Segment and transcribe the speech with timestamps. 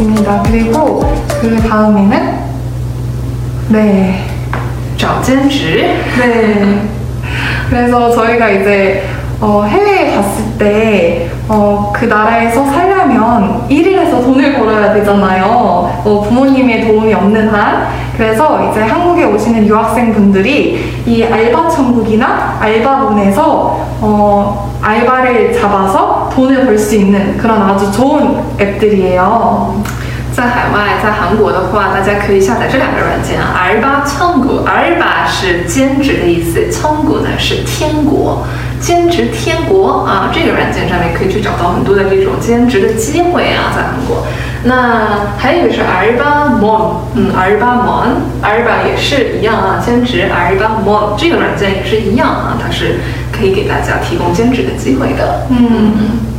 [0.00, 0.42] 있습니다.
[0.42, 1.00] 그리고
[1.40, 2.46] 그 다음에는
[3.68, 4.24] 네,
[4.96, 5.82] 找兼职。
[6.18, 6.82] 네.
[7.68, 9.04] 그래서 저희가 이제
[9.38, 15.44] 어, 해외에 갔을 때, 어, 그 나라에서 살려면 일일해서 돈을 벌어야 되잖아요.
[16.04, 17.88] 어, 부모님의 도움이 없는 한.
[18.16, 23.44] 그래서 이제 한국에 오시는 유학생분들이 이 알바 천국이나 알바문에서
[24.00, 29.82] 어, 알바를 잡아서 돈을 벌 수 있는 그런 아주 좋은 앱들이에요.
[30.34, 33.56] 在海外，在韩国的话，大家可以下载这两个软件啊。
[33.56, 38.44] 尔巴청구，尔巴是兼职的意思，청구呢是天国，
[38.80, 40.30] 兼职天国啊。
[40.32, 44.26] 这个软件上面可以去找到很多的这种兼职的机会啊，在韩国。
[44.64, 52.96] 那还有一个是尔巴몬，嗯，尔巴몬，尔巴也是一样啊，兼职尔巴몬这个软件也是一样啊，它是
[53.30, 55.46] 可以给大家提供兼职的机会的。
[55.50, 56.34] 음.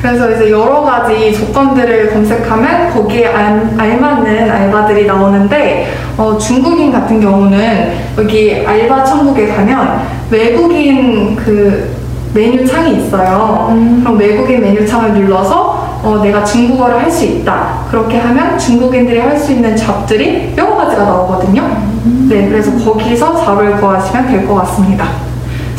[0.00, 5.88] 그래서 이제 여러 가지 조건들을 검색하면 거기에 알, 알맞는 알바들이 나오는데
[6.19, 11.95] 어, 중국인 같은 경우는 여기 알바 천국에 가면 외국인 그
[12.33, 13.69] 메뉴 창이 있어요.
[14.03, 17.85] 그럼 외국인 메뉴 창을 눌러서 어, 내가 중국어를 할 수 있다.
[17.89, 21.63] 그렇게 하면 중국인들이 할 수 있는 잡들이 여러 가지가 나오거든요.
[22.29, 25.05] 네, 그래서 거기서 잡을 구하시면 될 것 같습니다.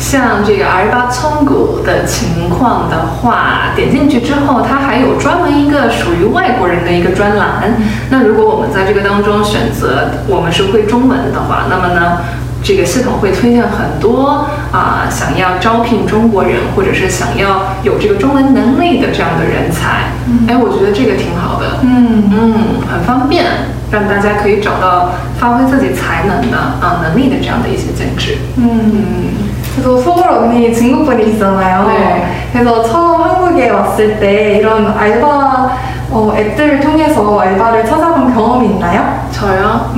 [0.01, 7.71] 像这个阿尔巴葱骨的情况的话，点进去之后，它还有专门一个属于外国人的一个专栏。
[8.09, 12.17] 那如果我们在这个当中选择我们是会中文的话，那么呢，
[12.62, 20.10] 这个系统会推荐很多啊、想要招聘中国人或者是想要有这个中文能力的这样的人才。
[20.48, 21.78] 哎，我觉得这个挺好的。
[21.82, 22.24] 음.
[22.32, 22.54] 嗯，
[22.90, 23.44] 很方便，
[23.90, 28.36] 让大家可以找到发挥自己才能的啊、能力的这样的一些兼职。
[28.58, 29.46] 음.
[29.76, 31.86] 그래서 소울 언니 중국 분이시잖아요.
[31.86, 32.48] 네.
[32.52, 35.76] 그래서 처음 한국에 왔을 때 이런 알바
[36.10, 39.28] 어, 앱들을 통해서 알바를 찾아본 경험이 있나요?
[39.30, 39.92] 저요?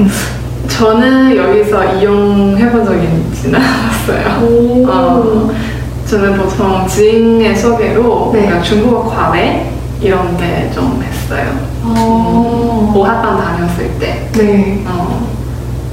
[0.73, 0.77] 음.
[0.79, 4.43] 저는 여기서 이용해본 적이 있지는 않았어요.
[4.47, 4.85] 오.
[4.89, 5.51] 어,
[6.05, 8.41] 저는 보통 지인의 소개로 네.
[8.41, 11.45] 뭔가 중국어 과외 이런 데 좀 했어요.
[11.83, 14.27] 어, 오학반 다녔을 때.
[14.33, 14.83] 네.
[14.87, 15.32] 어,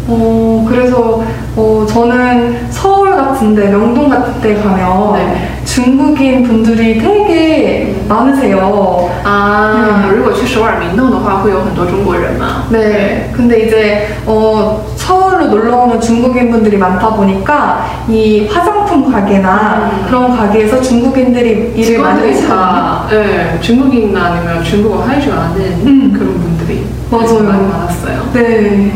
[0.08, 1.24] 어, 그래서
[1.56, 5.50] 어, 저는 서울 같은데 명동 같은 데 가면 네.
[5.66, 9.10] 중국인 분들이 되게 많으세요.
[9.26, 10.16] 啊， 음.
[10.16, 12.68] 如果去首尔明洞的话，会有很多中国人嘛？
[12.70, 13.32] 네.
[13.34, 20.06] 근데 이제 어, 서울로 놀러 오는 중국인 분들이 많다 보니까 이 화장품 가게나 음.
[20.08, 22.48] 그런 가게에서 중국인들이 일을 많이 직원들이 하시거든요.
[22.48, 26.14] 다 네, 중국인 아니면 중국어 할 줄 아는 음.
[26.14, 27.40] 그런 분들이 맞아요.
[27.44, 28.30] 많이 많았어요.
[28.34, 28.92] 네.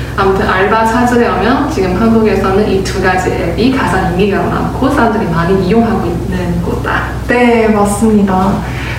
[0.17, 5.65] 아무튼 알바 찾으려 면 지금 한국에서는 이 두 가지 앱이 가장 인기가 많고 사람들이 많이
[5.67, 7.03] 이용하고 있는 곳다.
[7.27, 8.53] 네, 맞습니다.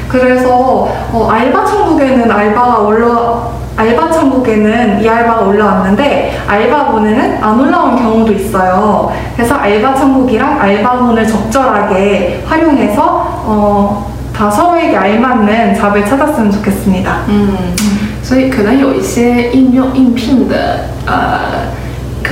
[0.09, 8.33] 그래서 어, 알바 천국에는 알바가 올라 알바 천국에는 이 알바가 올라왔는데 알바문에는 안 올라온 경우도
[8.33, 9.11] 있어요.
[9.35, 13.03] 그래서 알바 천국이랑 알바문을 적절하게 활용해서
[13.47, 17.21] 어, 다 서로에게 알맞는 잡을 찾았으면 좋겠습니다.
[17.29, 17.57] 嗯，
[18.23, 21.67] 所以可能有一些应用应聘的呃，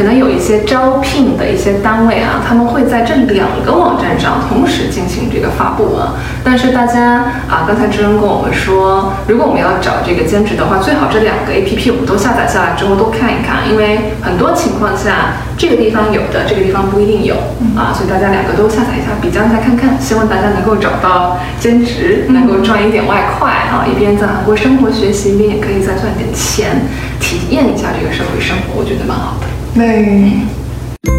[0.00, 6.14] 可能有一些招聘的一些单位啊，他们会在这两个网站上同时进行这个发布啊。
[6.42, 7.16] 但是大家
[7.50, 17.34] 啊，刚才知恩跟我们说，如果我们要找这个兼职的话，最好这两个 A P P 我们都下载下来之后都看一看，因为很多情况下这个地方有的，这个地方不一定有
[17.76, 26.88] 啊，所以大家两个都下载一下，比较一下看看，希望大家能够找到兼职，能够赚一点外快啊，一边在韩国生活学习，一边也可以再赚点钱，
[27.20, 29.46] 体验一下这个生活会生活，我觉得蛮好的。
[29.74, 29.84] 那.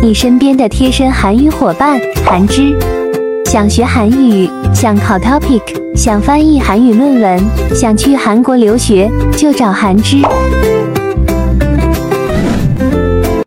[0.02, 2.76] 你身边的贴身韩语伙伴韩之，
[3.46, 5.62] 想学韩语，想考 topic，
[5.96, 7.40] 想翻译韩语论文，
[7.76, 9.08] 想去韩国留学，
[9.38, 10.18] 就找韩之。